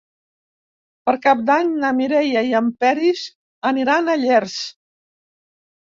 [1.09, 3.27] Per Cap d'Any na Mireia i en Peris
[3.73, 4.57] aniran a Llers.